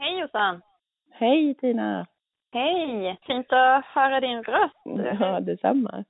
[0.00, 0.62] Hej Jossan!
[1.10, 2.06] Hej Tina!
[2.52, 3.18] Hej!
[3.26, 4.76] Fint att höra din röst.
[5.20, 6.04] Ja, detsamma.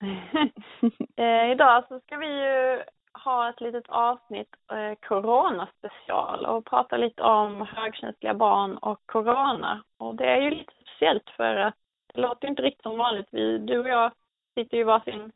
[1.16, 2.82] eh, idag så ska vi ju
[3.24, 9.82] ha ett litet avsnitt, eh, coronaspecial och prata lite om högkänsliga barn och corona.
[9.96, 11.74] Och det är ju lite speciellt för att
[12.14, 13.28] det låter inte riktigt som vanligt.
[13.30, 14.12] Vi, du och jag
[14.54, 15.32] sitter ju varsin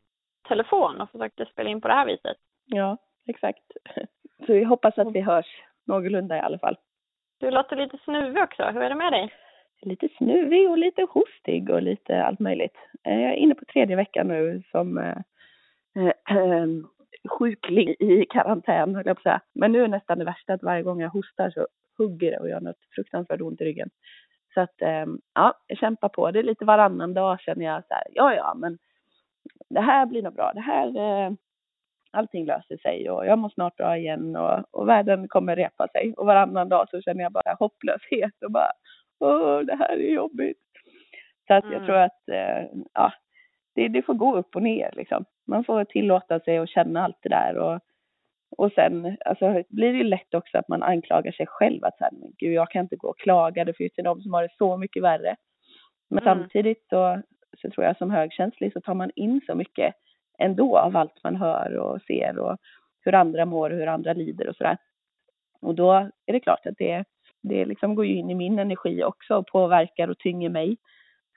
[0.47, 2.37] telefon och försökte spela in på det här viset.
[2.65, 3.63] Ja, exakt.
[4.45, 6.77] Så vi hoppas att vi hörs någorlunda i alla fall.
[7.39, 8.63] Du låter lite snuvig också.
[8.63, 9.33] Hur är det med dig?
[9.81, 12.77] Lite snuvig och lite hostig och lite allt möjligt.
[13.03, 15.17] Eh, jag är inne på tredje veckan nu som eh,
[15.95, 19.41] eh, ehm, äh, äh, sjukling i karantän, höll jag på att säga.
[19.53, 22.49] Men nu är nästan det värsta att varje gång jag hostar så hugger det och
[22.49, 23.89] gör något fruktansvärt ont i ryggen.
[24.53, 26.31] Så att, äh, ja, jag kämpar på.
[26.31, 28.77] Det är lite varannan dag känner jag så här, ja, ja, men
[29.69, 30.51] det här blir nog bra.
[30.53, 30.87] Det här,
[32.11, 36.13] allting löser sig och jag mår snart bra igen och, och världen kommer repa sig.
[36.17, 38.71] Och varannan dag så känner jag bara hopplöshet och bara,
[39.19, 40.57] åh, det här är jobbigt.
[41.47, 41.85] Så att jag mm.
[41.85, 43.13] tror att, eh, ja,
[43.75, 45.25] det, det, får gå upp och ner liksom.
[45.47, 47.79] Man får tillåta sig att känna allt det där och,
[48.57, 52.31] och sen alltså, blir det lätt också att man anklagar sig själv att säga, men
[52.37, 54.77] gud, jag kan inte gå och klaga, det finns ju de som har det så
[54.77, 55.35] mycket värre.
[56.09, 56.37] Men mm.
[56.37, 57.21] samtidigt så,
[57.61, 59.95] så tror jag som högkänslig så tar man in så mycket
[60.37, 62.57] ändå av allt man hör och ser och
[63.01, 64.77] hur andra mår och hur andra lider och sådär.
[65.61, 65.91] Och då
[66.25, 67.03] är det klart att det,
[67.43, 70.77] det liksom går ju in i min energi också och påverkar och tynger mig.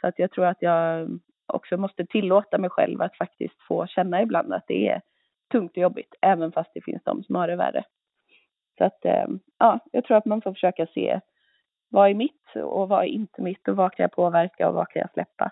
[0.01, 1.09] Så att jag tror att jag
[1.47, 5.01] också måste tillåta mig själv att faktiskt få känna ibland att det är
[5.53, 7.84] tungt och jobbigt, även fast det finns de som har det värre.
[8.78, 9.27] Så att, eh,
[9.59, 11.21] ja, jag tror att man får försöka se
[11.88, 14.88] vad är mitt och vad är inte mitt och vad kan jag påverka och vad
[14.88, 15.50] kan jag släppa.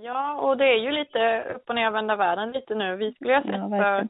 [0.00, 2.96] Ja, och det är ju lite upp och nervända världen lite nu.
[2.96, 4.08] Vi skulle ha sett ja, för,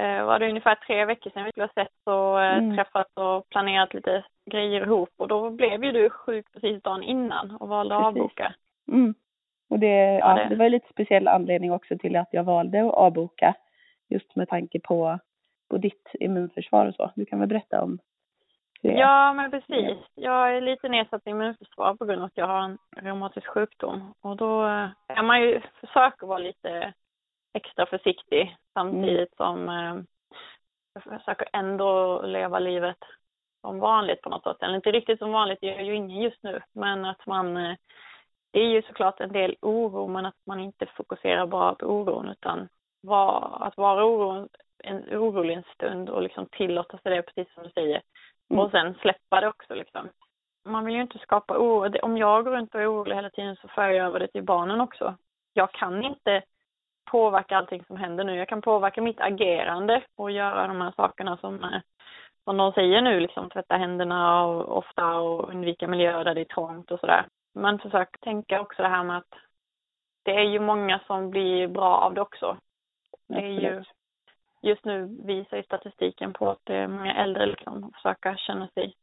[0.00, 2.76] eh, var det ungefär tre veckor sedan vi skulle ha sett och eh, mm.
[2.76, 7.56] träffat och planerat lite grejer ihop och då blev ju du sjuk precis dagen innan
[7.56, 8.54] och valde att avboka.
[8.88, 9.14] Mm.
[9.70, 10.48] Och det, ja, det.
[10.48, 13.54] det var ju lite speciell anledning också till att jag valde att avboka
[14.08, 15.18] just med tanke på,
[15.70, 17.10] på ditt immunförsvar och så.
[17.16, 17.98] Du kan väl berätta om
[18.82, 18.92] det.
[18.92, 19.98] Ja, men precis.
[20.14, 24.14] Jag är lite nedsatt immunförsvar på grund av att jag har en reumatisk sjukdom.
[24.20, 26.92] Och då eh, kan man ju, försöka vara lite
[27.52, 29.56] extra försiktig samtidigt mm.
[29.56, 30.02] som eh,
[30.94, 32.98] jag försöker ändå leva livet
[33.60, 34.62] som vanligt på något sätt.
[34.62, 36.60] Eller inte riktigt som vanligt, det gör ju ingen just nu.
[36.72, 37.76] Men att man, eh,
[38.50, 42.28] det är ju såklart en del oro, men att man inte fokuserar bara på oron
[42.28, 42.68] utan
[43.00, 44.48] var, att vara oro,
[44.84, 48.02] en, orolig en stund och liksom tillåta sig det, precis som du säger.
[48.52, 48.64] Mm.
[48.64, 50.08] Och sen släppa det också liksom.
[50.64, 51.98] Man vill ju inte skapa oro.
[52.02, 54.44] Om jag går runt och är orolig hela tiden så för jag över det till
[54.44, 55.16] barnen också.
[55.52, 56.42] Jag kan inte
[57.10, 58.36] påverka allting som händer nu.
[58.36, 61.80] Jag kan påverka mitt agerande och göra de här sakerna som, eh,
[62.44, 66.54] som de säger nu, liksom tvätta händerna och, ofta och undvika miljöer där det är
[66.54, 67.26] trångt och sådär.
[67.54, 69.34] Men försök tänka också det här med att
[70.22, 72.56] det är ju många som blir bra av det också.
[73.28, 73.84] Det är ju
[74.62, 78.94] just nu visar ju statistiken på att många äldre liksom försöka känna sig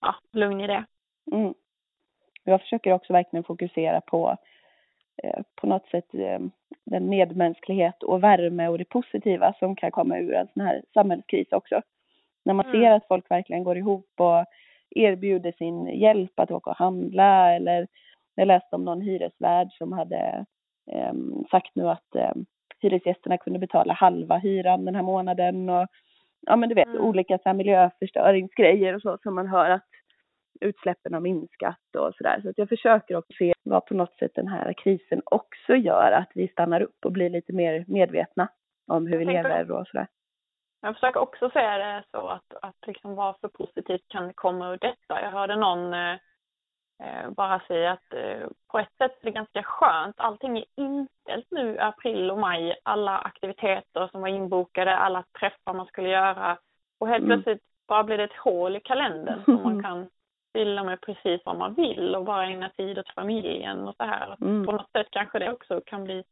[0.00, 0.84] ja, lugn i det.
[1.32, 1.54] Mm.
[2.44, 4.36] Jag försöker också verkligen fokusera på
[5.22, 6.38] eh, på något sätt eh,
[6.84, 11.52] den medmänsklighet och värme och det positiva som kan komma ur en sån här samhällskris
[11.52, 11.82] också.
[12.44, 12.80] När man mm.
[12.80, 14.44] ser att folk verkligen går ihop och
[14.90, 17.86] erbjuder sin hjälp att åka och handla eller
[18.34, 20.44] jag läste om någon hyresvärd som hade
[20.90, 21.12] eh,
[21.50, 22.32] sagt nu att eh,
[22.80, 25.86] hyresgästerna kunde betala halva hyran den här månaden och
[26.40, 27.00] ja men du vet mm.
[27.00, 29.88] olika så här miljöförstöringsgrejer och så som man hör att
[30.60, 32.40] utsläppen har minskat och sådär.
[32.42, 36.12] Så att jag försöker också se vad på något sätt den här krisen också gör
[36.12, 38.48] att vi stannar upp och blir lite mer medvetna
[38.86, 40.06] om hur vi lever och sådär.
[40.80, 44.78] Jag försöker också säga det så att, att liksom vad för positivt kan komma ur
[44.80, 45.22] detta.
[45.22, 46.16] Jag hörde någon eh,
[47.36, 50.14] bara säga att eh, på ett sätt är det ganska skönt.
[50.18, 52.74] Allting är inställt nu april och maj.
[52.82, 56.58] Alla aktiviteter som var inbokade, alla träffar man skulle göra.
[57.00, 57.42] Och helt mm.
[57.42, 60.08] plötsligt bara blir det ett hål i kalendern som man kan
[60.52, 64.36] fylla med precis vad man vill och bara ägna tid åt familjen och så här.
[64.40, 64.66] Mm.
[64.66, 66.24] På något sätt kanske det också kan bli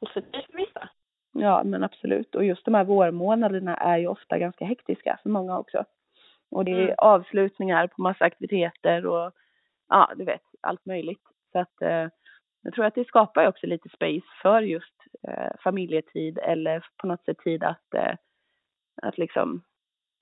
[0.00, 0.88] positivt för vissa.
[1.32, 2.34] Ja, men absolut.
[2.34, 5.84] Och just de här vårmånaderna är ju ofta ganska hektiska för många också.
[6.50, 6.94] Och det är mm.
[6.98, 9.32] avslutningar på massa aktiviteter och
[9.88, 11.22] ja, du vet, allt möjligt.
[11.52, 12.08] Så att eh,
[12.62, 14.94] jag tror att det skapar också lite space för just
[15.28, 18.14] eh, familjetid eller på något sätt tid att, eh,
[19.02, 19.62] att liksom,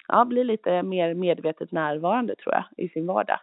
[0.09, 3.39] ja, bli lite mer medvetet närvarande tror jag i sin vardag.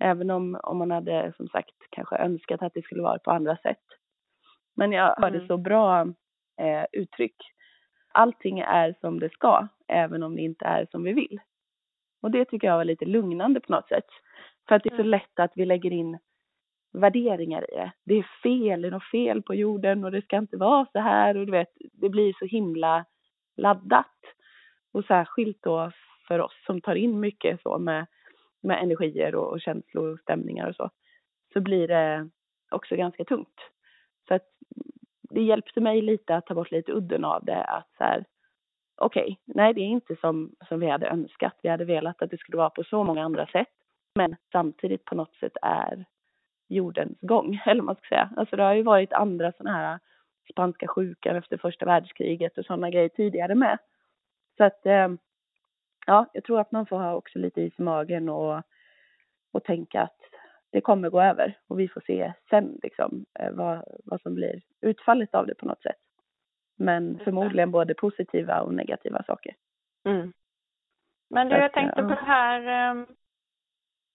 [0.00, 3.56] Även om, om man hade som sagt kanske önskat att det skulle vara på andra
[3.56, 3.82] sätt.
[4.76, 5.48] Men jag hörde mm.
[5.48, 6.00] så bra
[6.60, 7.36] eh, uttryck.
[8.12, 11.40] Allting är som det ska, även om det inte är som vi vill.
[12.22, 14.08] Och det tycker jag var lite lugnande på något sätt.
[14.68, 15.10] För att det är så Mm.
[15.10, 16.18] lätt att vi lägger in
[16.92, 17.92] värderingar i det.
[18.04, 20.98] Det är fel, det är något fel på jorden och det ska inte vara så
[20.98, 23.04] här och du vet, det blir så himla
[23.56, 24.06] laddat.
[24.92, 25.92] Och särskilt då
[26.28, 28.06] för oss som tar in mycket så med,
[28.62, 30.90] med energier och, och känslor och stämningar och så,
[31.52, 32.30] så blir det
[32.70, 33.60] också ganska tungt.
[34.28, 34.48] Så att
[35.30, 38.24] det hjälpte mig lite att ta bort lite udden av det, att så här,
[38.96, 41.58] okej, okay, nej det är inte som, som vi hade önskat.
[41.62, 43.68] Vi hade velat att det skulle vara på så många andra sätt,
[44.14, 46.04] men samtidigt på något sätt är
[46.68, 48.30] jordens gång, eller vad man ska säga.
[48.36, 49.98] Alltså det har ju varit andra sådana här
[50.50, 53.78] spanska sjukan efter första världskriget och sådana grejer tidigare med.
[54.56, 55.08] Så att, eh,
[56.06, 58.62] ja, jag tror att man får ha också lite is i magen och,
[59.52, 60.18] och tänka att
[60.70, 65.34] det kommer gå över och vi får se sen liksom vad, vad som blir utfallet
[65.34, 65.96] av det på något sätt.
[66.76, 69.54] Men förmodligen både positiva och negativa saker.
[70.04, 70.32] Mm.
[71.30, 73.06] Men du, jag tänkte på det här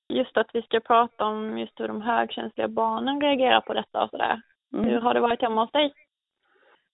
[0.09, 4.09] just att vi ska prata om just hur de högkänsliga barnen reagerar på detta och
[4.09, 4.42] sådär.
[4.74, 4.86] Mm.
[4.86, 5.94] Hur har det varit hemma hos dig?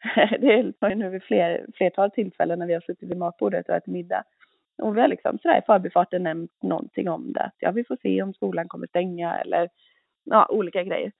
[0.39, 3.75] det var ju nu vid fler, flertal tillfällen när vi har suttit vid matbordet och
[3.75, 4.23] ätit middag.
[4.77, 7.51] Och vi har liksom sådär i förbifarten nämnt någonting om det.
[7.59, 9.69] Ja, vi får se om skolan kommer stänga eller
[10.23, 11.11] ja, olika grejer.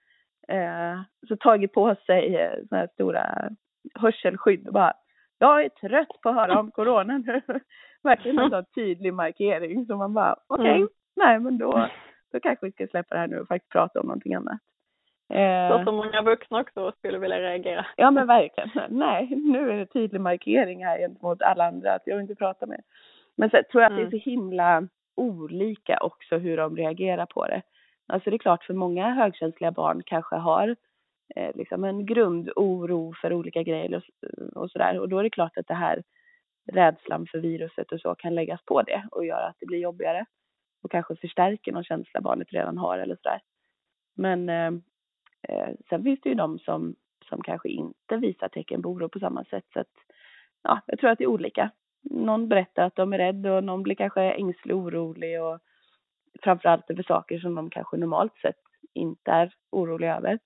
[0.48, 3.50] Eh, så tagit på sig eh, sådana här stora
[3.96, 4.94] hörselskydd och bara
[5.40, 7.42] jag är trött på att höra om corona nu.
[8.04, 10.88] Verkligen en sån tydlig markering så man bara okej, okay, mm.
[11.16, 11.90] Nej men då,
[12.32, 14.60] då kanske vi ska släppa det här nu och faktiskt prata om någonting annat.
[15.30, 17.86] Eh, så som många vuxna också skulle vilja reagera.
[17.96, 18.70] Ja men verkligen.
[18.90, 22.66] Nej, nu är det tydlig markering här gentemot alla andra att jag vill inte prata
[22.66, 22.82] med.
[23.36, 24.10] Men sen tror jag att mm.
[24.10, 27.62] det är så himla olika också hur de reagerar på det.
[28.08, 30.76] Alltså det är klart för många högkänsliga barn kanske har
[31.36, 34.04] eh, liksom en grundoro för olika grejer och,
[34.64, 35.00] och sådär.
[35.00, 36.04] Och då är det klart att det här
[36.72, 40.26] rädslan för viruset och så kan läggas på det och göra att det blir jobbigare.
[40.84, 43.42] Och kanske förstärker någon känsla barnet redan har eller sådär.
[44.16, 44.72] Men eh,
[45.50, 46.96] eh, sen finns det ju de som,
[47.30, 49.66] som kanske inte visar tecken på oro på samma sätt.
[49.74, 49.94] Så att,
[50.64, 51.72] ja, jag tror att det är olika.
[52.02, 55.60] Någon berättar att de är rädda och någon blir kanske ängslig och orolig och
[56.44, 58.60] framförallt över saker som de kanske normalt sett
[58.94, 60.40] inte är oroliga över.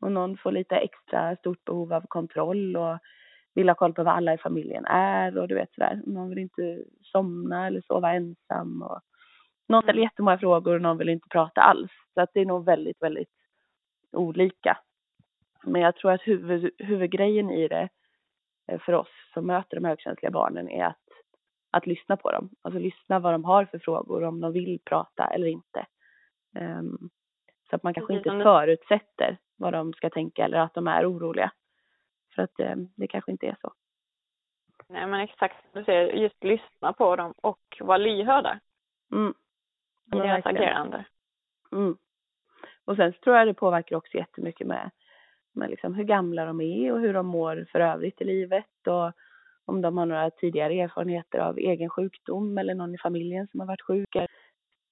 [0.00, 2.98] Och någon får lite extra stort behov av kontroll och
[3.54, 6.02] vill ha koll på vad alla i familjen är och du vet sådär.
[6.06, 9.00] Någon vill inte somna eller sova ensam och
[9.68, 11.92] någon ställer jättemånga frågor och någon vill inte prata alls.
[12.14, 13.30] Så att det är nog väldigt, väldigt
[14.12, 14.78] olika.
[15.64, 17.88] Men jag tror att huvud, huvudgrejen i det
[18.78, 21.04] för oss som möter de högkänsliga barnen är att,
[21.70, 22.50] att lyssna på dem.
[22.62, 25.86] Alltså lyssna vad de har för frågor, om de vill prata eller inte.
[26.54, 27.10] Um,
[27.70, 31.52] så att man kanske inte förutsätter vad de ska tänka eller att de är oroliga.
[32.34, 33.72] För att um, det kanske inte är så.
[34.88, 38.60] Nej men exakt du säger, just lyssna på dem och vara lyhörda.
[39.12, 39.34] Mm.
[40.12, 41.04] I deras agerande.
[41.72, 41.96] Mm.
[42.84, 44.90] Och sen så tror jag det påverkar också jättemycket med,
[45.52, 49.12] med liksom hur gamla de är och hur de mår för övrigt i livet och
[49.64, 53.66] om de har några tidigare erfarenheter av egen sjukdom eller någon i familjen som har
[53.66, 54.16] varit sjuk.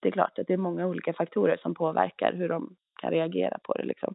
[0.00, 3.58] Det är klart att det är många olika faktorer som påverkar hur de kan reagera
[3.62, 4.14] på det liksom.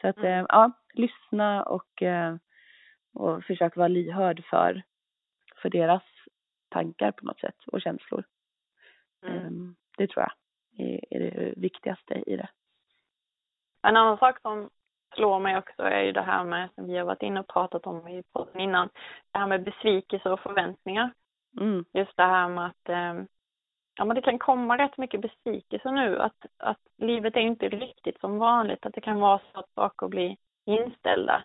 [0.00, 0.46] Så att mm.
[0.48, 2.02] ja, lyssna och,
[3.14, 4.82] och försök vara lyhörd för,
[5.62, 6.02] för deras
[6.68, 8.24] tankar på något sätt och känslor.
[9.24, 9.76] Mm.
[9.96, 10.32] Det tror jag
[11.10, 12.48] är det viktigaste i det.
[13.82, 14.70] En annan sak som
[15.14, 17.86] slår mig också är ju det här med, som vi har varit inne och pratat
[17.86, 18.88] om i podden innan,
[19.32, 21.12] det här med besvikelser och förväntningar.
[21.60, 21.84] Mm.
[21.92, 22.88] Just det här med att
[23.94, 28.20] ja, men det kan komma rätt mycket besvikelser nu, att, att livet är inte riktigt
[28.20, 31.44] som vanligt, att det kan vara så att saker blir inställda.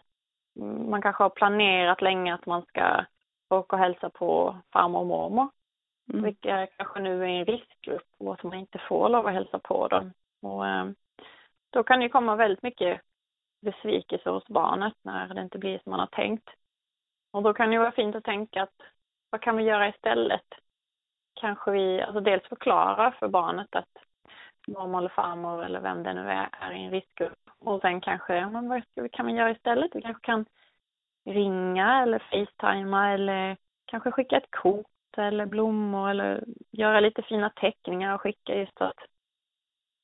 [0.89, 3.05] Man kanske har planerat länge att man ska
[3.49, 5.47] åka och hälsa på farmor och mormor
[6.13, 6.23] mm.
[6.23, 9.59] vilka kanske nu är i en riskgrupp och att man inte får lov att hälsa
[9.59, 10.13] på dem.
[10.41, 10.89] Och, eh,
[11.69, 13.01] då kan det komma väldigt mycket
[13.61, 16.49] besvikelse hos barnet när det inte blir som man har tänkt.
[17.31, 18.81] Och då kan det vara fint att tänka att
[19.29, 20.45] vad kan vi göra istället?
[21.33, 23.97] Kanske vi, alltså dels förklara för barnet att
[24.67, 27.49] mormor eller farmor eller vem det nu är, är i en riskgrupp.
[27.59, 29.95] Och sen kanske, men vad ska vi, kan vi göra istället?
[29.95, 30.45] Vi kanske kan
[31.25, 34.85] ringa eller facetima eller kanske skicka ett kort
[35.23, 38.97] eller blommor eller göra lite fina teckningar och skicka just så att,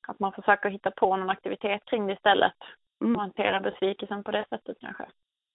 [0.08, 2.54] att man försöker hitta på någon aktivitet kring det istället.
[3.00, 3.16] Mm.
[3.16, 5.06] Och hantera besvikelsen på det sättet kanske.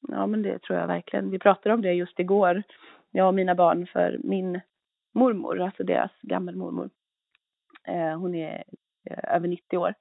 [0.08, 1.30] Ja men det tror jag verkligen.
[1.30, 2.63] Vi pratade om det just igår,
[3.12, 4.62] jag och mina barn, för min
[5.13, 6.89] mormor, alltså deras gammelmormor.
[7.88, 8.63] Eh, hon är
[9.10, 9.94] eh, över 90 år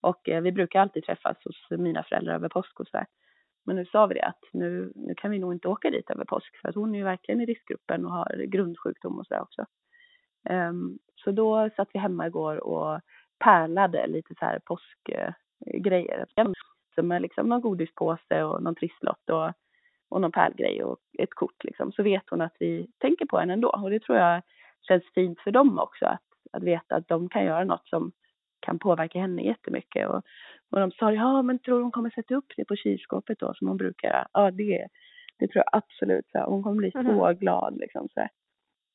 [0.00, 3.06] och eh, vi brukar alltid träffas hos mina föräldrar över påsk och så här.
[3.66, 6.24] Men nu sa vi det att nu, nu kan vi nog inte åka dit över
[6.24, 9.66] påsk för att hon är ju verkligen i riskgruppen och har grundsjukdom och sådär också.
[10.50, 13.00] Um, så då satt vi hemma igår och
[13.38, 16.26] pärlade lite så här påskgrejer.
[16.94, 19.52] Som med liksom någon godispåse och någon trisslott och,
[20.08, 21.92] och någon pärlgrej och ett kort liksom.
[21.92, 24.42] Så vet hon att vi tänker på henne ändå och det tror jag
[24.88, 28.12] känns fint för dem också att, att veta att de kan göra något som
[28.60, 30.08] kan påverka henne jättemycket.
[30.08, 30.22] Och,
[30.70, 33.68] och de sa, ja men tror hon kommer sätta upp det på kylskåpet då som
[33.68, 34.28] hon brukar göra?
[34.32, 34.88] Ja det,
[35.38, 36.26] det tror jag absolut.
[36.32, 37.06] Så hon kommer bli mm.
[37.06, 38.08] så glad liksom.
[38.14, 38.28] Så.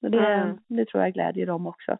[0.02, 0.58] Och det, mm.
[0.68, 1.98] det tror jag glädjer dem också.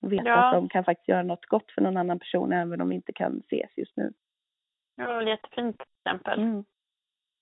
[0.00, 0.46] Veta ja.
[0.46, 3.12] att de kan faktiskt göra något gott för någon annan person även om de inte
[3.12, 4.12] kan ses just nu.
[4.96, 6.40] Ja, jättefint exempel.
[6.40, 6.64] Mm.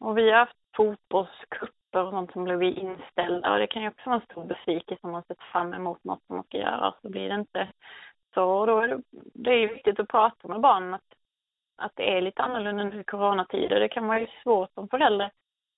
[0.01, 4.11] Och vi har haft fotbollscuper och sånt som blivit inställda och det kan ju också
[4.11, 7.09] vara en stor besvikelse om man sett fram emot något som man ska göra så
[7.09, 7.69] blir det inte
[8.37, 8.45] så.
[8.45, 9.03] Och då är det,
[9.35, 11.15] det är viktigt att prata med barnen att,
[11.77, 13.81] att det är lite annorlunda nu i coronatider.
[13.81, 15.31] Det kan vara ju svårt som förälder.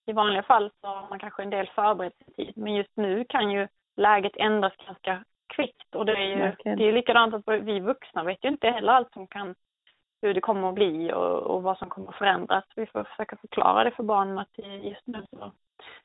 [0.06, 3.68] I vanliga fall så har man kanske en del förberedelsetid men just nu kan ju
[3.96, 8.44] läget ändras ganska kvickt och det är ju det är likadant att vi vuxna vet
[8.44, 9.54] ju inte heller allt som kan
[10.22, 12.64] hur det kommer att bli och, och vad som kommer att förändras.
[12.76, 15.52] Vi får försöka förklara det för barnen att just nu så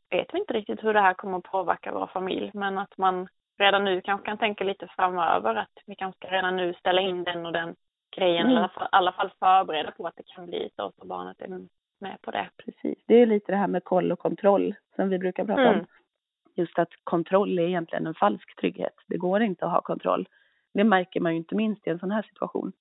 [0.09, 3.27] vet vi inte riktigt hur det här kommer att påverka vår familj men att man
[3.57, 7.45] redan nu kanske kan tänka lite framöver att vi kanske redan nu ställa in den
[7.45, 7.75] och den
[8.15, 8.57] grejen mm.
[8.57, 11.47] eller i alla fall förbereda på att det kan bli så så barnet är
[11.99, 12.49] med på det.
[12.57, 15.79] Precis, det är lite det här med koll och kontroll som vi brukar prata mm.
[15.79, 15.85] om.
[16.55, 18.93] Just att kontroll är egentligen en falsk trygghet.
[19.07, 20.27] Det går inte att ha kontroll.
[20.73, 22.71] Det märker man ju inte minst i en sån här situation.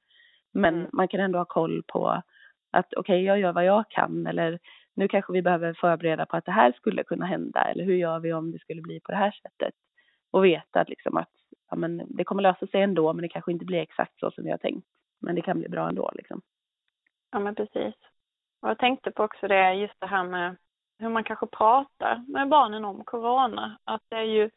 [0.53, 0.91] Men mm.
[0.93, 2.23] man kan ändå ha koll på
[2.73, 4.59] att okej, okay, jag gör vad jag kan eller
[4.95, 8.19] nu kanske vi behöver förbereda på att det här skulle kunna hända eller hur gör
[8.19, 9.75] vi om det skulle bli på det här sättet?
[10.33, 11.31] Och veta att liksom att
[11.71, 14.45] ja, men det kommer lösa sig ändå men det kanske inte blir exakt så som
[14.45, 14.87] vi har tänkt.
[15.21, 16.43] Men det kan bli bra ändå liksom.
[17.31, 17.95] Ja men precis.
[18.63, 20.57] Och jag tänkte på också det, just det här med
[20.99, 23.79] hur man kanske pratar med barnen om corona.
[23.85, 24.51] Att det är ju,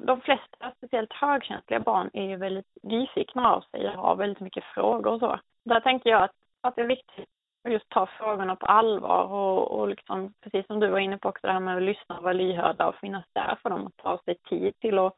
[0.00, 4.64] de flesta, speciellt högkänsliga barn, är ju väldigt nyfikna av sig och har väldigt mycket
[4.64, 5.40] frågor och så.
[5.64, 7.28] Där tänker jag att, att det är viktigt
[7.64, 11.46] just ta frågorna på allvar och, och liksom, precis som du var inne på också
[11.46, 14.18] det här med att lyssna och vara lyhörda och finnas där för dem och ta
[14.24, 15.16] sig tid till att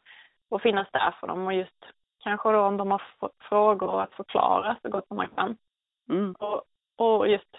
[0.48, 1.84] och finnas där för dem och just
[2.20, 3.02] kanske då om de har
[3.48, 5.56] frågor att förklara så gott som man kan.
[6.08, 6.34] Mm.
[6.38, 6.62] Och,
[6.96, 7.56] och just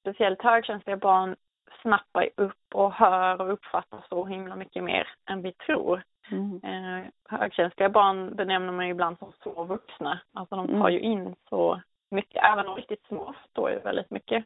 [0.00, 1.36] speciellt högkänsliga barn
[1.82, 6.02] snappar upp och hör och uppfattar så himla mycket mer än vi tror.
[6.30, 6.60] Mm.
[6.64, 10.20] Eh, högkänsliga barn benämner man ju ibland som så vuxna.
[10.32, 10.92] Alltså de tar mm.
[10.92, 11.80] ju in så
[12.12, 14.44] mycket, även de riktigt små förstår ju väldigt mycket.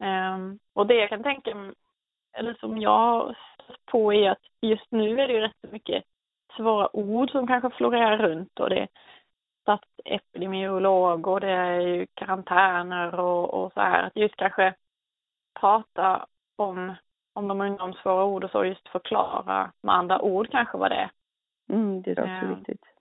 [0.00, 0.38] Eh,
[0.72, 1.74] och det jag kan tänka
[2.32, 3.34] eller som jag
[3.84, 6.04] på är att just nu är det ju rätt mycket
[6.56, 8.88] svåra ord som kanske florerar runt och det är
[9.62, 14.02] statsepidemiolog och det är ju karantäner och, och så här.
[14.02, 14.74] Att just kanske
[15.60, 16.26] prata
[16.56, 16.94] om,
[17.32, 20.90] om de unga om svåra ord och så just förklara med andra ord kanske vad
[20.90, 21.10] det är.
[21.68, 22.54] Mm, det är också ja.
[22.54, 22.93] viktigt.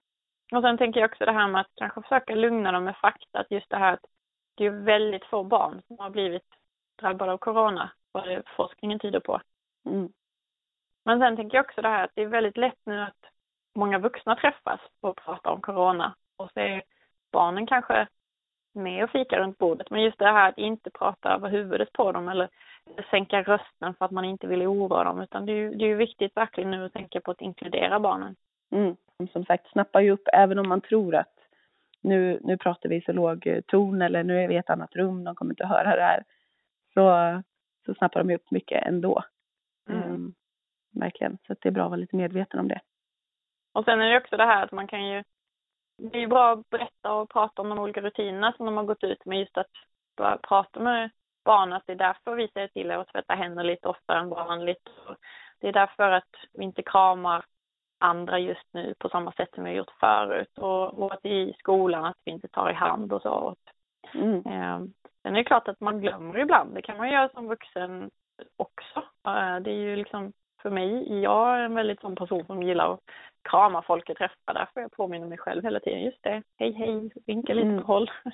[0.54, 3.40] Och sen tänker jag också det här med att kanske försöka lugna dem med fakta.
[3.40, 4.06] Att just det här att
[4.56, 6.48] det är väldigt få barn som har blivit
[7.02, 9.42] drabbade av corona, vad det forskningen tyder på.
[9.86, 10.10] Mm.
[11.06, 13.26] Men sen tänker jag också det här att det är väldigt lätt nu att
[13.76, 16.16] många vuxna träffas och pratar om corona.
[16.36, 16.84] Och så är
[17.32, 18.08] barnen kanske
[18.74, 19.90] med och fikar runt bordet.
[19.90, 22.50] Men just det här att inte prata över huvudet på dem eller
[23.10, 25.22] sänka rösten för att man inte vill oroa dem.
[25.22, 28.00] Utan det är ju, det är ju viktigt verkligen nu att tänka på att inkludera
[28.00, 28.36] barnen.
[28.72, 28.96] Mm.
[29.32, 31.34] Som sagt, snappar ju upp även om man tror att
[32.02, 35.24] nu, nu pratar vi så låg ton eller nu är vi i ett annat rum,
[35.24, 36.24] de kommer inte att höra det här.
[36.94, 37.42] Så,
[37.86, 39.24] så snappar de upp mycket ändå.
[39.90, 40.04] Mm.
[40.04, 40.34] Mm,
[40.92, 41.38] verkligen.
[41.48, 42.82] Så det är bra att vara lite medveten om det.
[43.74, 45.24] Och sen är det också det här att man kan ju
[45.98, 48.84] det är ju bra att berätta och prata om de olika rutinerna som de har
[48.84, 49.40] gått ut med.
[49.40, 49.72] Just att
[50.18, 51.10] bara prata med
[51.46, 54.30] barn att det är därför vi säger till er att tvätta händer lite oftare än
[54.30, 54.90] vanligt.
[55.60, 57.46] Det är därför att vi inte kramar
[58.04, 60.58] andra just nu på samma sätt som vi har gjort förut.
[60.58, 63.56] Och, och att i skolan att vi inte tar i hand och så.
[64.14, 64.36] Mm.
[64.36, 64.80] Eh,
[65.22, 66.76] sen är det klart att man glömmer ibland.
[66.76, 68.10] Det kan man göra som vuxen
[68.58, 69.00] också.
[69.28, 72.94] Eh, det är ju liksom för mig, jag är en väldigt sån person som gillar
[72.94, 73.00] att
[73.50, 74.54] krama folk jag träffar.
[74.54, 76.04] Därför jag påminner mig själv hela tiden.
[76.04, 77.82] Just det, hej hej, vinka lite mm.
[77.82, 78.12] på håll.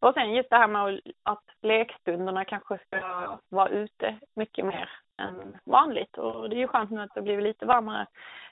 [0.00, 5.56] Och sen just det här med att lekstunderna kanske ska vara ute mycket mer än
[5.64, 6.18] vanligt.
[6.18, 8.06] Och det är ju skönt nu att det blivit lite varmare.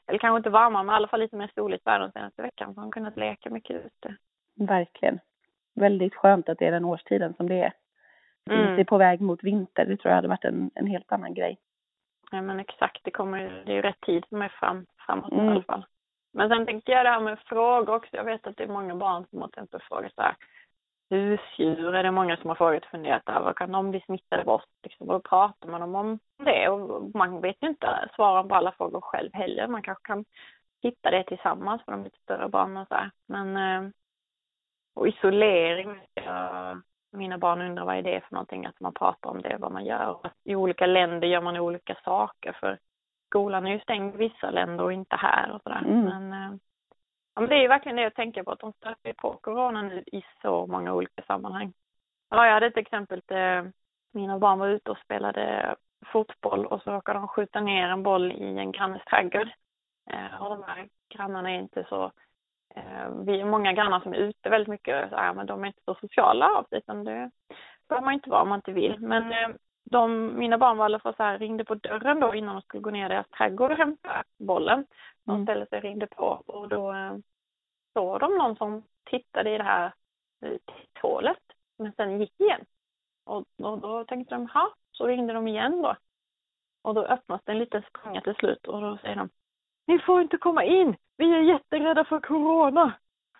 [0.07, 2.75] Eller kanske inte varmare, men i alla fall lite mer soligt väder den senaste veckan.
[2.75, 4.17] Så har kunnat leka mycket ute.
[4.55, 5.21] Verkligen.
[5.75, 7.73] Väldigt skönt att det är den årstiden som det är.
[8.51, 8.71] Mm.
[8.71, 9.87] Inte på väg mot vinter.
[9.87, 11.59] Det tror jag hade varit en, en helt annan grej.
[12.31, 15.47] Ja men exakt, det kommer det är ju rätt tid som är fram, framåt mm.
[15.47, 15.87] i alla fall.
[16.33, 18.17] Men sen tänker jag det här med frågor också.
[18.17, 20.37] Jag vet att det är många barn som har till exempel frågat så här,
[21.11, 23.53] husdjur är det många som har frågat och funderat över.
[23.53, 24.69] Kan de bli smittade bort?
[24.83, 26.69] Liksom, och pratar man om det?
[26.69, 29.69] Och man vet ju inte svaren på alla frågor själv heller.
[29.69, 30.25] Man kanske kan
[30.83, 33.11] hitta det tillsammans för de lite större barnen och så här.
[33.27, 33.91] Men eh,
[34.95, 36.01] och isolering,
[37.13, 39.85] mina barn undrar vad är det för någonting, att man pratar om det, vad man
[39.85, 40.31] gör.
[40.45, 42.79] I olika länder gör man olika saker för
[43.29, 45.83] skolan är ju stängd i vissa länder och inte här och sådär.
[45.85, 46.05] Mm.
[46.05, 46.59] Men, eh,
[47.41, 50.05] men det är ju verkligen det jag tänker på, att de stöter på corona nu
[50.07, 51.73] i så många olika sammanhang.
[52.31, 53.73] Ja, jag hade ett exempel där
[54.13, 55.77] mina barn var ute och spelade
[56.13, 59.49] fotboll och så råkade de skjuta ner en boll i en grannes trädgård.
[60.11, 62.05] Eh, och de här grannarna är inte så
[62.75, 65.67] eh, vi är många grannar som är ute väldigt mycket, så här, men de är
[65.67, 67.31] inte så sociala av sig, utan det
[67.89, 69.01] behöver man inte vara om man inte vill.
[69.01, 69.57] Men eh,
[69.91, 72.63] de, mina barn var i alla fall så här, ringde på dörren då innan de
[72.63, 74.87] skulle gå ner i deras trädgård och hämta bollen.
[75.25, 75.47] De mm.
[75.47, 77.17] ställde sig och ringde på och då eh,
[77.93, 79.93] såg de någon som tittade i det här
[80.67, 81.43] titthålet,
[81.79, 82.65] men sen gick igen.
[83.25, 85.97] Och, och då tänkte de, ha, så ringde de igen då.
[86.83, 89.29] Och då öppnas det en liten springa till slut och då säger de,
[89.87, 92.93] ni får inte komma in, vi är jätterädda för corona.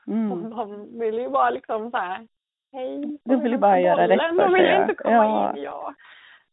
[0.07, 0.33] Mm.
[0.33, 2.29] Och de vill ju bara liksom så här,
[2.73, 3.19] hej.
[3.25, 4.37] De vill ju bara göra rätt för sig.
[4.37, 5.57] De vill inte komma ja.
[5.57, 5.95] in, ja.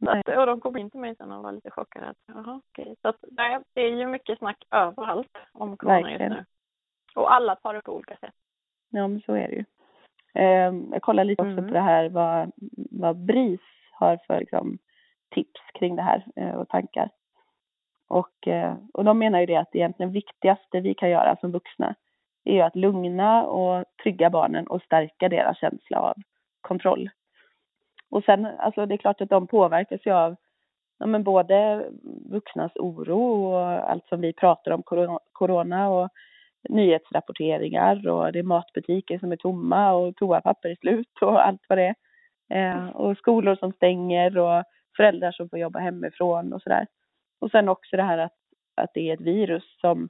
[0.05, 2.13] Att, och de kom in till mig sen och var lite chockade.
[2.27, 2.95] Jaha, okej.
[3.01, 6.31] Så att, nej, det är ju mycket snack överallt om corona Verkligen.
[6.31, 6.45] just nu.
[7.21, 8.33] Och alla tar det på olika sätt.
[8.89, 9.65] Ja, men så är det ju.
[10.35, 11.67] Eh, jag kollar lite också mm.
[11.67, 12.51] på det här vad,
[12.91, 14.77] vad BRIS har för liksom,
[15.31, 17.09] tips kring det här eh, och tankar.
[18.07, 21.51] Och, eh, och de menar ju det att det egentligen viktigaste vi kan göra som
[21.51, 21.95] vuxna
[22.43, 26.13] är ju att lugna och trygga barnen och stärka deras känsla av
[26.61, 27.09] kontroll.
[28.13, 30.35] Och sen, alltså det är klart att de påverkas ju av
[30.99, 31.85] ja, men både
[32.31, 34.83] vuxnas oro och allt som vi pratar om,
[35.31, 36.09] corona och
[36.69, 41.77] nyhetsrapporteringar och det är matbutiker som är tomma och toapapper är slut och allt vad
[41.77, 41.95] det är.
[42.49, 44.63] Eh, och skolor som stänger och
[44.97, 46.87] föräldrar som får jobba hemifrån och sådär.
[47.39, 48.37] Och sen också det här att,
[48.75, 50.09] att det är ett virus som,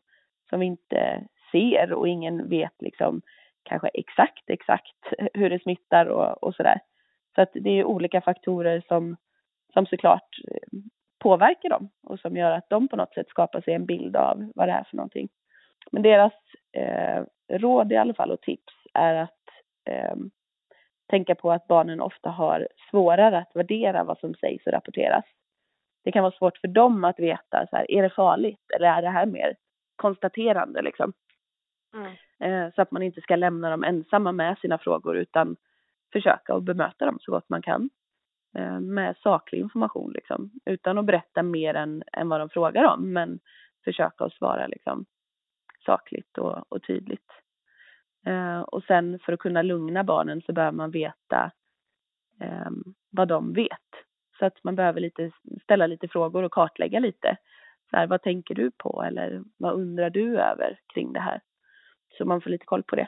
[0.50, 3.22] som vi inte ser och ingen vet liksom
[3.64, 4.98] kanske exakt exakt
[5.34, 6.80] hur det smittar och, och sådär.
[7.36, 9.18] Så att det är olika faktorer som,
[9.74, 10.80] som såklart eh,
[11.20, 14.52] påverkar dem och som gör att de på något sätt skapar sig en bild av
[14.56, 15.30] vad det är för någonting.
[15.92, 16.34] Men deras
[16.72, 17.24] eh,
[17.58, 19.40] råd i alla fall och tips är att
[19.90, 20.16] eh,
[21.10, 25.26] tänka på att barnen ofta har svårare att värdera vad som sägs och rapporteras.
[26.04, 29.02] Det kan vara svårt för dem att veta, så här, är det farligt eller är
[29.02, 29.56] det här mer
[29.96, 31.14] konstaterande liksom?
[31.94, 32.14] Mm.
[32.40, 35.56] Eh, så att man inte ska lämna dem ensamma med sina frågor utan
[36.14, 37.90] försöka att bemöta dem så gott man kan
[38.58, 43.14] eh, med saklig information liksom, utan att berätta mer än, än vad de frågar om,
[43.14, 43.40] men
[43.84, 45.06] försöka att svara liksom
[45.86, 47.32] sakligt och, och tydligt.
[48.26, 51.52] Eh, och sen för att kunna lugna barnen så behöver man veta
[52.42, 52.72] eh,
[53.10, 53.90] vad de vet.
[54.40, 55.32] Så att man behöver lite,
[55.64, 57.38] ställa lite frågor och kartlägga lite.
[57.90, 61.42] Så här, vad tänker du på eller vad undrar du över kring det här?
[62.18, 63.08] Så man får lite koll på det.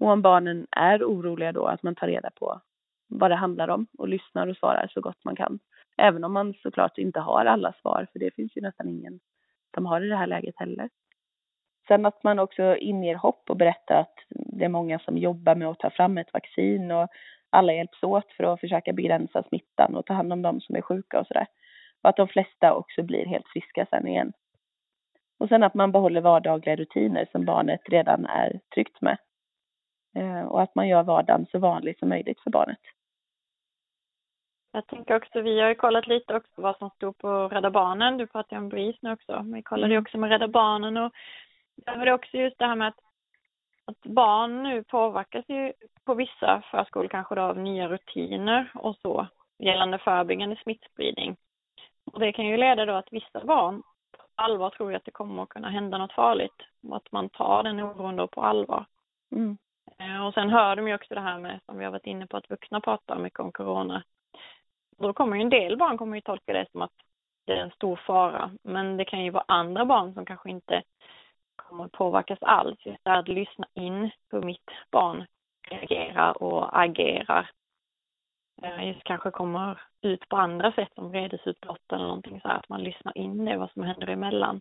[0.00, 2.60] Och om barnen är oroliga då, att man tar reda på
[3.08, 5.58] vad det handlar om och lyssnar och svarar så gott man kan.
[5.96, 9.20] Även om man såklart inte har alla svar, för det finns ju nästan ingen
[9.74, 10.88] som har i det här läget heller.
[11.88, 15.68] Sen att man också inger hopp och berättar att det är många som jobbar med
[15.68, 17.08] att ta fram ett vaccin och
[17.50, 20.82] alla hjälps åt för att försöka begränsa smittan och ta hand om de som är
[20.82, 21.46] sjuka och sådär.
[22.02, 24.32] Och att de flesta också blir helt friska sen igen.
[25.38, 29.18] Och sen att man behåller vardagliga rutiner som barnet redan är tryggt med.
[30.18, 32.78] Eh, och att man gör vardagen så vanlig som möjligt för barnet.
[34.72, 38.16] Jag tänker också, vi har ju kollat lite också vad som stod på Rädda Barnen.
[38.16, 39.44] Du pratade om BRIS nu också.
[39.54, 40.02] Vi kollade ju mm.
[40.02, 41.12] också med Rädda Barnen och
[41.76, 43.00] där var det också just det här med att,
[43.84, 45.72] att barn nu påverkas ju
[46.04, 49.26] på vissa förskolor kanske då av nya rutiner och så
[49.58, 51.36] gällande förebyggande smittspridning.
[52.12, 53.82] Och det kan ju leda då att vissa barn
[54.16, 57.62] på allvar tror att det kommer att kunna hända något farligt och att man tar
[57.62, 58.86] den oron då på allvar.
[59.32, 59.58] Mm.
[59.98, 62.26] Eh, och sen hör de ju också det här med, som vi har varit inne
[62.26, 64.02] på, att vuxna pratar mycket om corona.
[64.98, 66.92] Då kommer ju en del barn kommer ju tolka det som att
[67.44, 68.50] det är en stor fara.
[68.62, 70.82] Men det kan ju vara andra barn som kanske inte
[71.56, 72.86] kommer att påverkas alls.
[72.86, 75.26] Just det att lyssna in hur mitt barn
[75.68, 77.50] reagerar och agerar.
[78.62, 82.68] Eh, just kanske kommer ut på andra sätt som vredesutbrott eller någonting så här, att
[82.68, 84.60] man lyssnar in det, vad som händer emellan.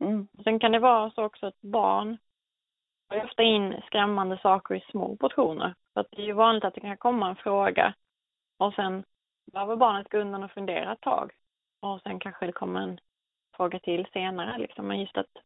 [0.00, 0.28] Mm.
[0.44, 2.18] Sen kan det vara så också att barn
[3.12, 5.74] tar ofta in skrämmande saker i små portioner.
[5.94, 7.94] Så att det är ju vanligt att det kan komma en fråga
[8.56, 9.04] och sen
[9.52, 11.32] behöver barnet gå undan och fundera ett tag.
[11.80, 13.00] Och sen kanske det kommer en
[13.56, 14.86] fråga till senare liksom.
[14.86, 15.36] Men just att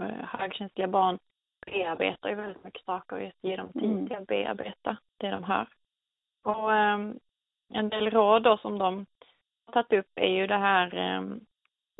[0.00, 1.18] eh, högkänsliga barn
[1.66, 4.06] bearbetar ju väldigt mycket saker och just ger dem tid mm.
[4.06, 5.68] till att bearbeta det de hör.
[6.42, 7.18] Och um,
[7.74, 9.06] en del råd då som de
[9.66, 11.40] har tagit upp är ju det här um,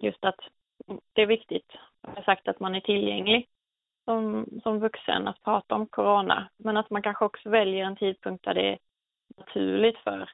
[0.03, 0.41] just att
[1.13, 3.49] det är viktigt jag har sagt att man är tillgänglig
[4.07, 6.49] som, som vuxen att prata om corona.
[6.57, 8.79] Men att man kanske också väljer en tidpunkt där det är
[9.37, 10.31] naturligt för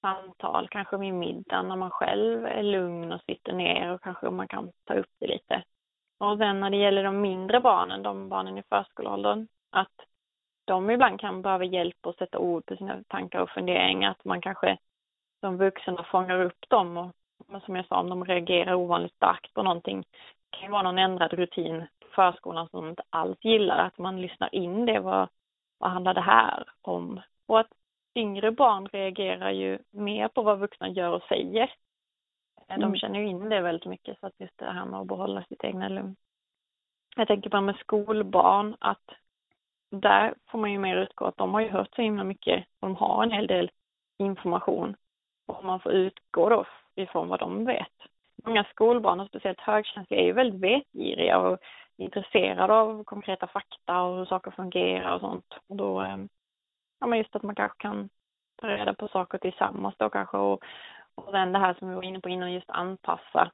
[0.00, 4.48] samtal, kanske vid middagen när man själv är lugn och sitter ner och kanske man
[4.48, 5.62] kan ta upp det lite.
[6.18, 9.94] Och sen när det gäller de mindre barnen, de barnen i förskoleåldern, att
[10.64, 14.40] de ibland kan behöva hjälp att sätta ord på sina tankar och funderingar, att man
[14.40, 14.78] kanske
[15.40, 17.12] som vuxna fångar upp dem och
[17.62, 20.98] som jag sa, om de reagerar ovanligt starkt på någonting, det kan ju vara någon
[20.98, 25.28] ändrad rutin förskolan som de inte alls gillar, att man lyssnar in det, vad,
[25.78, 27.20] vad handlar det här om?
[27.46, 27.72] Och att
[28.14, 31.72] yngre barn reagerar ju mer på vad vuxna gör och säger.
[32.68, 32.96] De mm.
[32.96, 35.64] känner ju in det väldigt mycket, så att just det här med att behålla sitt
[35.64, 36.16] egna lugn.
[37.16, 39.10] Jag tänker på med skolbarn, att
[39.90, 42.88] där får man ju mer utgå att de har ju hört så himla mycket och
[42.88, 43.70] de har en hel del
[44.18, 44.96] information.
[45.46, 47.92] Och man får utgå då ifrån vad de vet.
[48.44, 51.58] Många skolbarn, och speciellt högkänsliga, är ju väldigt vetgiriga och
[52.00, 55.54] intresserad av konkreta fakta och hur saker fungerar och sånt.
[55.66, 56.28] Och då, ehm,
[57.00, 58.08] ja men just att man kanske kan
[58.56, 60.64] ta reda på saker tillsammans då kanske och,
[61.14, 63.50] och sen det här som vi var inne på innan, just anpassa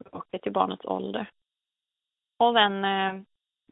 [0.00, 1.30] språket till barnets ålder.
[2.36, 3.24] Och sen ehm,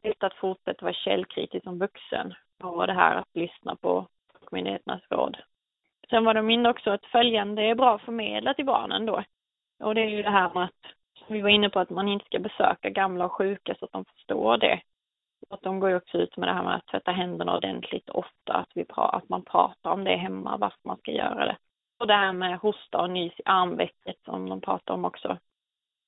[0.03, 4.07] just att fortsätta vara källkritisk som vuxen och det här att lyssna på
[4.51, 5.37] myndigheternas råd.
[6.09, 9.23] Sen var de inne också att följande är bra att förmedla till barnen då.
[9.79, 10.93] Och det är ju det här med att,
[11.33, 14.05] vi var inne på, att man inte ska besöka gamla och sjuka så att de
[14.05, 14.81] förstår det.
[15.49, 18.53] Att de går ju också ut med det här med att tvätta händerna ordentligt ofta,
[18.53, 21.57] att, vi pra, att man pratar om det hemma, varför man ska göra det.
[21.99, 25.37] Och det här med hosta och nys i armvecket som de pratar om också.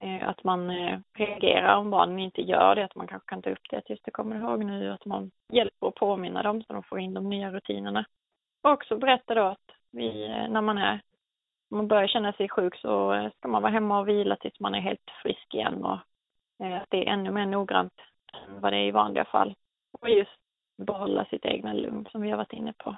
[0.03, 3.49] Eh, att man eh, reagerar om barnen inte gör det, att man kanske kan ta
[3.49, 6.83] upp det tills det kommer ihåg nu, att man hjälper och påminna dem så de
[6.83, 8.05] får in de nya rutinerna.
[8.61, 11.01] Och också berätta då att vi, eh, när man är,
[11.73, 14.75] om man börjar känna sig sjuk så ska man vara hemma och vila tills man
[14.75, 15.99] är helt frisk igen och
[16.65, 17.93] eh, att det är ännu mer noggrant
[18.33, 19.55] än vad det är i vanliga fall.
[20.01, 20.31] Och just
[20.77, 22.95] behålla sitt egna lugn som vi har varit inne på.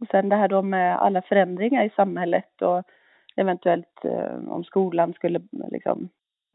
[0.00, 2.82] Och sen det här då med alla förändringar i samhället och
[3.36, 6.08] eventuellt eh, om skolan skulle liksom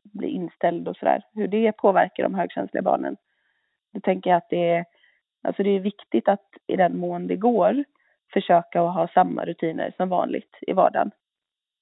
[0.03, 3.17] bli inställd och sådär, hur det påverkar de högkänsliga barnen.
[3.93, 4.85] Då tänker jag att det är,
[5.43, 7.83] alltså det är viktigt att i den mån det går
[8.33, 11.11] försöka att ha samma rutiner som vanligt i vardagen.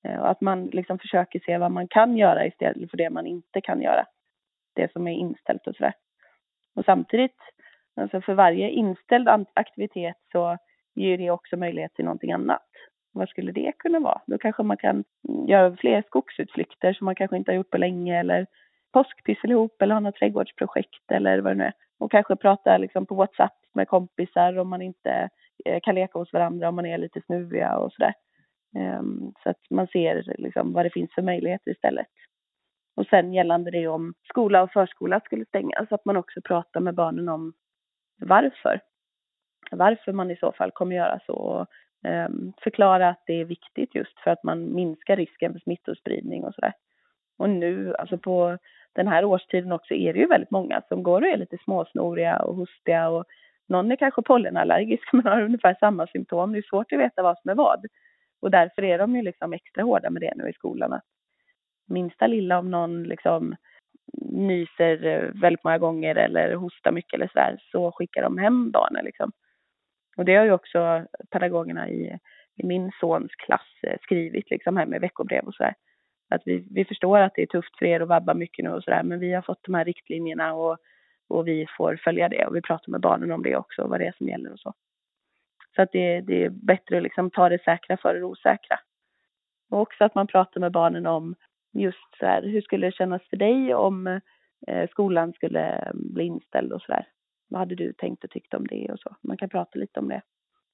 [0.04, 3.28] Eh, och att man liksom försöker se vad man kan göra istället för det man
[3.28, 4.06] inte kan göra.
[4.76, 5.94] Det som är inställt och sådär.
[6.76, 7.40] Och samtidigt,
[7.96, 10.58] alltså för varje inställd aktivitet så
[10.96, 12.68] ger det också möjlighet till någonting annat.
[13.14, 14.22] Vad skulle det kunna vara?
[14.28, 15.04] Då kanske man kan
[15.48, 18.48] göra fler skogsutflykter som man kanske inte har gjort på länge eller
[18.94, 21.74] påskpyssel ihop eller ha något trädgårdsprojekt eller vad det nu är.
[22.00, 25.30] Och kanske prata liksom på WhatsApp med kompisar om man inte
[25.66, 28.14] Eh, kan leka hos varandra om man är lite snuviga och sådär.
[29.00, 32.08] Um, så att man ser liksom vad det finns för möjligheter istället.
[32.96, 36.96] Och sen gällande det om skola och förskola skulle stängas, att man också pratar med
[36.96, 37.54] barnen om
[38.22, 38.82] varför.
[39.72, 41.68] Varför man i så fall kommer göra så och
[42.08, 46.54] ehm, förklara att det är viktigt just för att man minskar risken för smittospridning och
[46.54, 46.74] sådär.
[47.38, 48.58] Och nu, alltså på
[48.94, 52.40] den här årstiden också, är det ju väldigt många som går och är lite småsnoriga
[52.40, 53.26] och hostiga och
[53.70, 56.52] någon är kanske pollenallergisk men har ungefär samma symptom.
[56.52, 57.86] Det är svårt att veta vad som är vad.
[58.42, 60.94] Och därför är de ju liksom extra hårda med det nu i skolan.
[60.94, 61.04] Att
[61.88, 63.56] minsta lilla om någon liksom
[64.32, 69.06] nyser eh, väldigt många gånger eller hostar mycket eller sådär så skickar de hem barnen
[69.06, 69.32] liksom.
[70.18, 72.20] Och det har ju också pedagogerna i,
[72.56, 75.74] i min sons klass eh, skrivit liksom här med veckobrev och sådär.
[76.30, 78.84] Att vi, vi förstår att det är tufft för er att vabba mycket nu och
[78.84, 80.78] sådär, men vi har fått de här riktlinjerna och,
[81.28, 84.08] och vi får följa det och vi pratar med barnen om det också, vad det
[84.08, 84.74] är som gäller och så.
[85.76, 88.80] Så att det, det är bättre att liksom ta det säkra före det osäkra.
[89.70, 91.36] Och också att man pratar med barnen om
[91.74, 94.08] just så här, hur skulle det kännas för dig om
[94.68, 97.08] eh, skolan skulle mm, bli inställd och så där?
[97.50, 99.16] Vad hade du tänkt och tyckt om det och så?
[99.22, 100.22] Man kan prata lite om det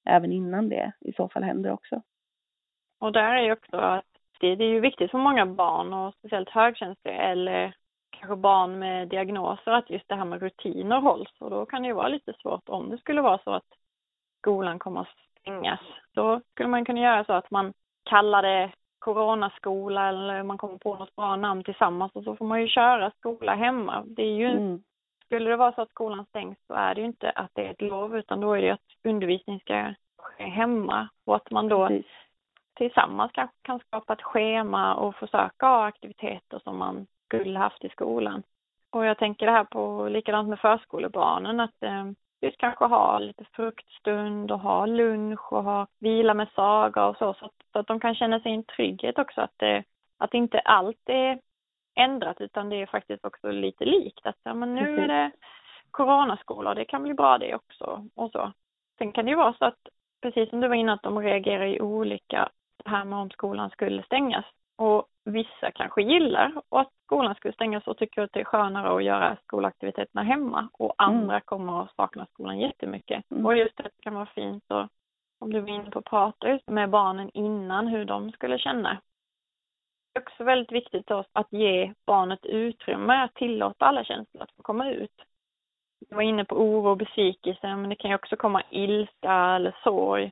[0.06, 2.02] även innan det i så fall händer också.
[3.00, 4.06] Och där är ju också att
[4.40, 7.76] det, det är ju viktigt för många barn och speciellt högkänsliga eller
[8.22, 11.88] kanske barn med diagnoser att just det här med rutiner hålls och då kan det
[11.88, 13.74] ju vara lite svårt om det skulle vara så att
[14.42, 15.08] skolan kommer att
[15.40, 15.80] stängas.
[16.14, 20.96] Då skulle man kunna göra så att man kallar det coronaskola eller man kommer på
[20.96, 24.04] något bra namn tillsammans och så får man ju köra skola hemma.
[24.06, 24.84] Det är ju mm.
[25.26, 27.72] Skulle det vara så att skolan stängs så är det ju inte att det är
[27.72, 31.88] ett lov utan då är det att undervisning ska ske hemma och att man då
[31.88, 32.12] Precis.
[32.76, 37.08] tillsammans kanske kan skapa ett schema och försöka ha aktiviteter som man
[37.40, 38.44] skulle haft i skolan.
[38.90, 42.06] Och jag tänker det här på likadant med förskolebarnen att eh,
[42.42, 47.34] just kanske ha lite fruktstund och ha lunch och ha vila med saga och så,
[47.34, 49.84] så att, så att de kan känna sig i en trygghet också att det,
[50.18, 51.40] att inte allt är
[51.96, 54.26] ändrat utan det är faktiskt också lite likt.
[54.26, 55.32] Att ja, men nu är det
[55.92, 58.52] coronaskola det kan bli bra det också och så.
[58.98, 59.88] Sen kan det ju vara så att,
[60.22, 62.50] precis som du var inne att de reagerar ju olika
[62.84, 64.46] det här med om skolan skulle stängas.
[64.76, 69.04] Och vissa kanske gillar att skolan skulle stängas och tycker att det är skönare att
[69.04, 71.16] göra skolaktiviteterna hemma och mm.
[71.16, 71.42] andra mm.
[71.46, 73.32] kommer att sakna skolan jättemycket.
[73.32, 73.46] Mm.
[73.46, 74.88] Och just det kan vara fint och
[75.40, 79.02] om du var inne på att prata med barnen innan hur de skulle känna.
[80.14, 84.64] Det är också väldigt viktigt att ge barnet utrymme att tillåta alla känslor att få
[84.64, 85.22] komma ut.
[86.10, 89.78] Jag var inne på oro och besvikelse, men det kan ju också komma ilska eller
[89.84, 90.32] sorg.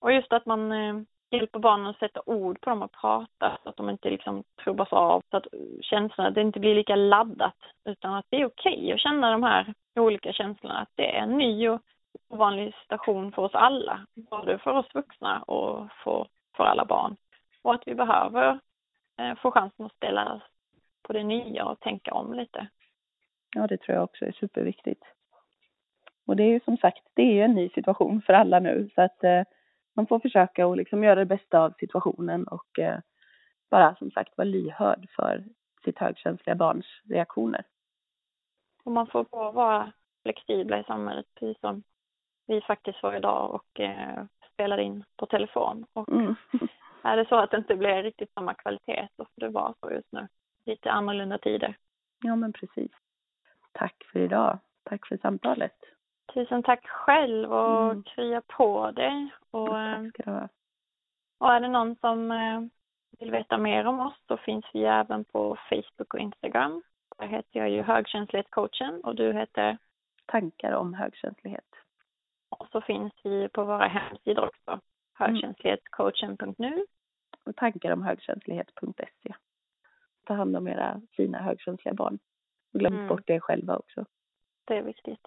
[0.00, 0.72] Och just att man
[1.34, 4.44] hjälpa hjälper barnen att sätta ord på dem och prata så att de inte liksom
[4.64, 5.22] trubbas av.
[5.30, 5.46] Så att
[5.80, 9.42] känslorna, det inte blir lika laddat utan att det är okej okay att känna de
[9.42, 10.78] här olika känslorna.
[10.78, 11.80] Att det är en ny och
[12.28, 14.06] ovanlig situation för oss alla.
[14.14, 17.16] Både för oss vuxna och för, för alla barn.
[17.62, 18.58] Och att vi behöver
[19.18, 20.40] eh, få chansen att ställa
[21.02, 22.66] på det nya och tänka om lite.
[23.54, 25.04] Ja, det tror jag också är superviktigt.
[26.26, 28.90] Och det är ju som sagt, det är ju en ny situation för alla nu
[28.94, 29.42] så att eh,
[29.94, 32.98] man får försöka och liksom göra det bästa av situationen och eh,
[33.70, 35.44] bara som sagt vara lyhörd för
[35.84, 37.64] sitt högkänsliga barns reaktioner.
[38.84, 41.82] Och man får vara flexibla i samhället, precis som
[42.46, 45.86] vi faktiskt var idag och eh, spelade in på telefon.
[45.92, 46.34] Och mm.
[47.02, 49.92] är det så att det inte blir riktigt samma kvalitet så får det vara så
[49.92, 50.28] just nu.
[50.66, 51.76] Lite annorlunda tider.
[52.24, 52.90] Ja men precis.
[53.72, 54.58] Tack för idag.
[54.84, 55.76] Tack för samtalet.
[56.32, 58.02] Tusen tack själv och mm.
[58.02, 59.34] krya på dig.
[59.50, 60.48] Och, tack ska du ha.
[61.38, 62.60] Och är det någon som eh,
[63.18, 66.82] vill veta mer om oss så finns vi även på Facebook och Instagram.
[67.18, 69.78] Där heter jag ju högkänslighetscoachen och du heter?
[70.26, 71.74] Tankar om högkänslighet.
[72.48, 74.70] Och så finns vi på våra hemsidor också.
[74.70, 74.80] Mm.
[75.14, 76.86] Högkänslighetscoachen.nu.
[77.44, 79.34] Och tankar om högkänslighet.se.
[80.24, 82.18] Ta hand om era fina högkänsliga barn.
[82.72, 83.08] Glöm mm.
[83.08, 84.04] bort det själva också.
[84.64, 85.26] Det är viktigt.